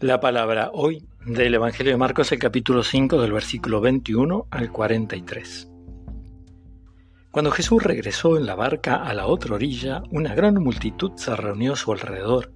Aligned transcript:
La 0.00 0.20
palabra 0.20 0.72
hoy 0.74 1.08
del 1.24 1.54
Evangelio 1.54 1.92
de 1.92 1.96
Marcos, 1.96 2.30
el 2.30 2.38
capítulo 2.38 2.82
5, 2.82 3.18
del 3.18 3.32
versículo 3.32 3.80
21 3.80 4.46
al 4.50 4.70
43. 4.70 5.70
Cuando 7.30 7.50
Jesús 7.50 7.82
regresó 7.82 8.36
en 8.36 8.44
la 8.44 8.54
barca 8.54 8.96
a 8.96 9.14
la 9.14 9.26
otra 9.26 9.54
orilla, 9.54 10.02
una 10.10 10.34
gran 10.34 10.62
multitud 10.62 11.12
se 11.16 11.34
reunió 11.34 11.72
a 11.72 11.76
su 11.76 11.92
alrededor, 11.92 12.52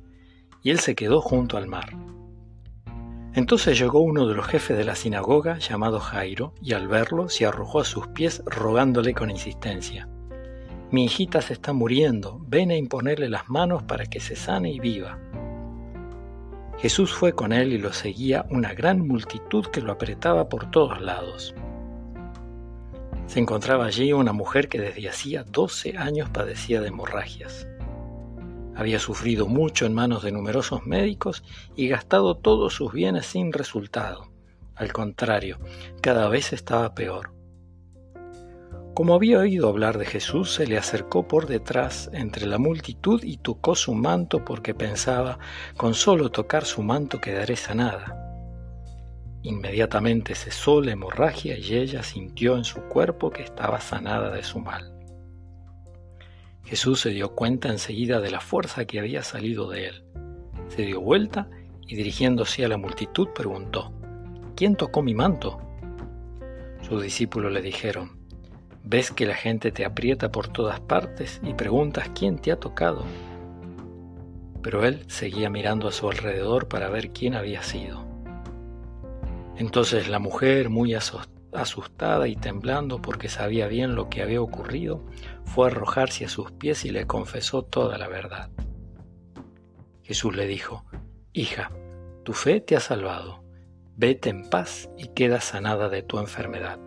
y 0.62 0.68
él 0.68 0.80
se 0.80 0.94
quedó 0.94 1.22
junto 1.22 1.56
al 1.56 1.66
mar. 1.66 1.96
Entonces 3.32 3.78
llegó 3.78 4.00
uno 4.00 4.26
de 4.26 4.34
los 4.34 4.46
jefes 4.46 4.76
de 4.76 4.84
la 4.84 4.94
sinagoga, 4.94 5.56
llamado 5.60 5.98
Jairo, 5.98 6.52
y 6.60 6.74
al 6.74 6.88
verlo 6.88 7.30
se 7.30 7.46
arrojó 7.46 7.80
a 7.80 7.84
sus 7.84 8.06
pies 8.08 8.42
rogándole 8.44 9.14
con 9.14 9.30
insistencia. 9.30 10.10
Mi 10.90 11.06
hijita 11.06 11.40
se 11.40 11.54
está 11.54 11.72
muriendo, 11.72 12.38
ven 12.46 12.70
a 12.70 12.76
imponerle 12.76 13.30
las 13.30 13.48
manos 13.48 13.82
para 13.84 14.04
que 14.04 14.20
se 14.20 14.36
sane 14.36 14.72
y 14.72 14.78
viva. 14.78 15.18
Jesús 16.80 17.12
fue 17.12 17.34
con 17.34 17.52
él 17.52 17.74
y 17.74 17.78
lo 17.78 17.92
seguía 17.92 18.46
una 18.48 18.72
gran 18.72 19.06
multitud 19.06 19.66
que 19.66 19.82
lo 19.82 19.92
apretaba 19.92 20.48
por 20.48 20.70
todos 20.70 21.00
lados. 21.02 21.54
Se 23.26 23.38
encontraba 23.38 23.84
allí 23.84 24.14
una 24.14 24.32
mujer 24.32 24.68
que 24.68 24.80
desde 24.80 25.08
hacía 25.08 25.44
12 25.44 25.98
años 25.98 26.30
padecía 26.30 26.80
de 26.80 26.88
hemorragias. 26.88 27.68
Había 28.74 28.98
sufrido 28.98 29.46
mucho 29.46 29.84
en 29.84 29.92
manos 29.92 30.22
de 30.22 30.32
numerosos 30.32 30.86
médicos 30.86 31.44
y 31.76 31.86
gastado 31.86 32.38
todos 32.38 32.72
sus 32.72 32.92
bienes 32.94 33.26
sin 33.26 33.52
resultado. 33.52 34.30
Al 34.74 34.94
contrario, 34.94 35.58
cada 36.00 36.30
vez 36.30 36.54
estaba 36.54 36.94
peor. 36.94 37.39
Como 39.00 39.14
había 39.14 39.38
oído 39.38 39.66
hablar 39.70 39.96
de 39.96 40.04
Jesús, 40.04 40.52
se 40.52 40.66
le 40.66 40.76
acercó 40.76 41.26
por 41.26 41.46
detrás 41.46 42.10
entre 42.12 42.44
la 42.44 42.58
multitud 42.58 43.22
y 43.24 43.38
tocó 43.38 43.74
su 43.74 43.94
manto 43.94 44.44
porque 44.44 44.74
pensaba, 44.74 45.38
con 45.78 45.94
solo 45.94 46.30
tocar 46.30 46.66
su 46.66 46.82
manto 46.82 47.18
quedaré 47.18 47.56
sanada. 47.56 48.14
Inmediatamente 49.40 50.34
cesó 50.34 50.82
la 50.82 50.92
hemorragia 50.92 51.56
y 51.56 51.76
ella 51.76 52.02
sintió 52.02 52.58
en 52.58 52.64
su 52.64 52.82
cuerpo 52.88 53.30
que 53.30 53.42
estaba 53.42 53.80
sanada 53.80 54.32
de 54.32 54.42
su 54.42 54.58
mal. 54.58 54.92
Jesús 56.64 57.00
se 57.00 57.08
dio 57.08 57.34
cuenta 57.34 57.70
enseguida 57.70 58.20
de 58.20 58.30
la 58.30 58.40
fuerza 58.40 58.84
que 58.84 58.98
había 58.98 59.22
salido 59.22 59.70
de 59.70 59.86
él. 59.86 60.04
Se 60.68 60.82
dio 60.82 61.00
vuelta 61.00 61.48
y 61.86 61.96
dirigiéndose 61.96 62.66
a 62.66 62.68
la 62.68 62.76
multitud 62.76 63.28
preguntó, 63.34 63.94
¿quién 64.54 64.76
tocó 64.76 65.00
mi 65.00 65.14
manto? 65.14 65.58
Sus 66.82 67.02
discípulos 67.02 67.50
le 67.50 67.62
dijeron, 67.62 68.19
Ves 68.82 69.10
que 69.10 69.26
la 69.26 69.34
gente 69.34 69.72
te 69.72 69.84
aprieta 69.84 70.32
por 70.32 70.48
todas 70.48 70.80
partes 70.80 71.40
y 71.42 71.54
preguntas 71.54 72.10
quién 72.14 72.38
te 72.38 72.52
ha 72.52 72.56
tocado. 72.56 73.04
Pero 74.62 74.84
él 74.84 75.04
seguía 75.08 75.50
mirando 75.50 75.88
a 75.88 75.92
su 75.92 76.08
alrededor 76.08 76.68
para 76.68 76.88
ver 76.88 77.10
quién 77.10 77.34
había 77.34 77.62
sido. 77.62 78.04
Entonces 79.56 80.08
la 80.08 80.18
mujer, 80.18 80.70
muy 80.70 80.94
asustada 80.94 82.28
y 82.28 82.36
temblando 82.36 83.02
porque 83.02 83.28
sabía 83.28 83.66
bien 83.68 83.94
lo 83.94 84.08
que 84.08 84.22
había 84.22 84.40
ocurrido, 84.40 85.04
fue 85.44 85.68
a 85.68 85.70
arrojarse 85.70 86.24
a 86.24 86.28
sus 86.28 86.50
pies 86.52 86.84
y 86.84 86.90
le 86.90 87.06
confesó 87.06 87.62
toda 87.62 87.98
la 87.98 88.08
verdad. 88.08 88.50
Jesús 90.02 90.34
le 90.34 90.46
dijo, 90.46 90.84
Hija, 91.32 91.70
tu 92.24 92.32
fe 92.32 92.60
te 92.60 92.74
ha 92.74 92.80
salvado, 92.80 93.44
vete 93.96 94.30
en 94.30 94.48
paz 94.48 94.90
y 94.96 95.08
queda 95.08 95.40
sanada 95.40 95.88
de 95.88 96.02
tu 96.02 96.18
enfermedad. 96.18 96.80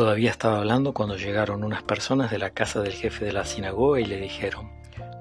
Todavía 0.00 0.30
estaba 0.30 0.56
hablando 0.56 0.94
cuando 0.94 1.18
llegaron 1.18 1.62
unas 1.62 1.82
personas 1.82 2.30
de 2.30 2.38
la 2.38 2.54
casa 2.54 2.80
del 2.80 2.94
jefe 2.94 3.26
de 3.26 3.34
la 3.34 3.44
sinagoga 3.44 4.00
y 4.00 4.06
le 4.06 4.18
dijeron, 4.18 4.70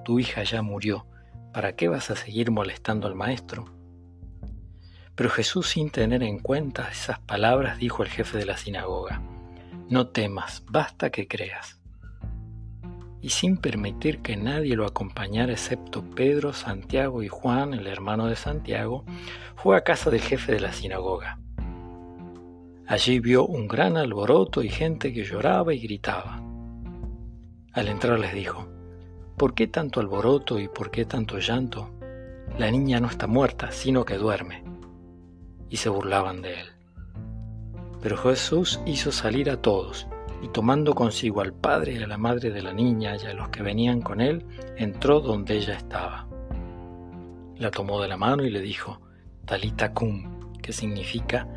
Tu 0.05 0.19
hija 0.19 0.43
ya 0.43 0.61
murió, 0.61 1.05
¿para 1.51 1.75
qué 1.75 1.89
vas 1.89 2.09
a 2.11 2.15
seguir 2.15 2.49
molestando 2.49 3.05
al 3.05 3.13
maestro? 3.13 3.65
Pero 5.15 5.29
Jesús, 5.31 5.67
sin 5.67 5.89
tener 5.89 6.23
en 6.23 6.39
cuenta 6.39 6.89
esas 6.89 7.19
palabras, 7.19 7.77
dijo 7.77 8.03
al 8.03 8.07
jefe 8.07 8.37
de 8.37 8.45
la 8.45 8.55
sinagoga, 8.55 9.21
No 9.89 10.07
temas, 10.07 10.63
basta 10.69 11.09
que 11.09 11.27
creas. 11.27 11.81
Y 13.19 13.31
sin 13.31 13.57
permitir 13.57 14.21
que 14.21 14.37
nadie 14.37 14.77
lo 14.77 14.85
acompañara 14.85 15.51
excepto 15.51 16.09
Pedro, 16.09 16.53
Santiago 16.53 17.21
y 17.21 17.27
Juan, 17.27 17.73
el 17.73 17.85
hermano 17.85 18.27
de 18.27 18.37
Santiago, 18.37 19.03
fue 19.57 19.75
a 19.75 19.83
casa 19.83 20.09
del 20.09 20.21
jefe 20.21 20.53
de 20.53 20.61
la 20.61 20.71
sinagoga. 20.71 21.37
Allí 22.89 23.19
vio 23.19 23.45
un 23.45 23.67
gran 23.67 23.97
alboroto 23.97 24.63
y 24.63 24.69
gente 24.69 25.13
que 25.13 25.23
lloraba 25.23 25.75
y 25.75 25.79
gritaba. 25.79 26.41
Al 27.71 27.87
entrar 27.87 28.17
les 28.17 28.33
dijo, 28.33 28.67
¿por 29.37 29.53
qué 29.53 29.67
tanto 29.67 29.99
alboroto 29.99 30.57
y 30.57 30.67
por 30.67 30.89
qué 30.89 31.05
tanto 31.05 31.37
llanto? 31.37 31.91
La 32.57 32.71
niña 32.71 32.99
no 32.99 33.07
está 33.07 33.27
muerta, 33.27 33.71
sino 33.71 34.05
que 34.05 34.17
duerme. 34.17 34.63
Y 35.69 35.77
se 35.77 35.89
burlaban 35.89 36.41
de 36.41 36.61
él. 36.61 36.67
Pero 38.01 38.17
Jesús 38.17 38.79
hizo 38.87 39.11
salir 39.11 39.51
a 39.51 39.61
todos, 39.61 40.07
y 40.41 40.47
tomando 40.47 40.95
consigo 40.95 41.41
al 41.41 41.53
padre 41.53 41.93
y 41.93 42.01
a 42.01 42.07
la 42.07 42.17
madre 42.17 42.49
de 42.49 42.63
la 42.63 42.73
niña 42.73 43.17
y 43.17 43.27
a 43.27 43.35
los 43.35 43.49
que 43.49 43.61
venían 43.61 44.01
con 44.01 44.19
él, 44.19 44.43
entró 44.77 45.19
donde 45.19 45.57
ella 45.57 45.75
estaba. 45.75 46.27
La 47.55 47.69
tomó 47.69 48.01
de 48.01 48.07
la 48.07 48.17
mano 48.17 48.43
y 48.45 48.49
le 48.49 48.61
dijo, 48.61 48.99
Talita 49.45 49.93
cum, 49.93 50.57
que 50.59 50.73
significa, 50.73 51.47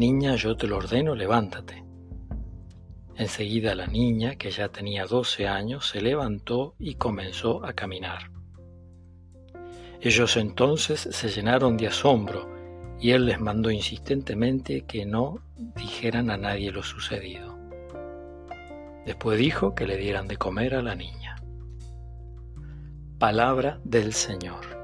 Niña, 0.00 0.34
yo 0.36 0.56
te 0.56 0.66
lo 0.66 0.78
ordeno, 0.78 1.14
levántate. 1.14 1.84
Enseguida 3.16 3.74
la 3.74 3.86
niña, 3.86 4.36
que 4.36 4.50
ya 4.50 4.70
tenía 4.70 5.04
doce 5.04 5.46
años, 5.46 5.90
se 5.90 6.00
levantó 6.00 6.74
y 6.78 6.94
comenzó 6.94 7.62
a 7.66 7.74
caminar. 7.74 8.30
Ellos 10.00 10.38
entonces 10.38 11.00
se 11.02 11.28
llenaron 11.28 11.76
de 11.76 11.88
asombro 11.88 12.48
y 12.98 13.10
él 13.10 13.26
les 13.26 13.40
mandó 13.40 13.70
insistentemente 13.70 14.86
que 14.86 15.04
no 15.04 15.42
dijeran 15.76 16.30
a 16.30 16.38
nadie 16.38 16.72
lo 16.72 16.82
sucedido. 16.82 17.58
Después 19.04 19.38
dijo 19.38 19.74
que 19.74 19.86
le 19.86 19.98
dieran 19.98 20.28
de 20.28 20.38
comer 20.38 20.76
a 20.76 20.82
la 20.82 20.94
niña. 20.94 21.36
Palabra 23.18 23.82
del 23.84 24.14
Señor. 24.14 24.79